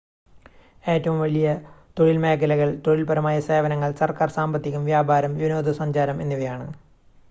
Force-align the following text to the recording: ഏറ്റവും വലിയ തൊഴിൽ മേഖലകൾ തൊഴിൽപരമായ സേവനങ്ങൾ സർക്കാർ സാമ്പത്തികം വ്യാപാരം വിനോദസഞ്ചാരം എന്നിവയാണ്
ഏറ്റവും 0.83 1.17
വലിയ 1.19 1.47
തൊഴിൽ 1.97 2.17
മേഖലകൾ 2.23 2.69
തൊഴിൽപരമായ 2.87 3.37
സേവനങ്ങൾ 3.49 3.91
സർക്കാർ 4.01 4.31
സാമ്പത്തികം 4.37 4.85
വ്യാപാരം 4.89 5.35
വിനോദസഞ്ചാരം 5.39 6.21
എന്നിവയാണ് 6.23 6.67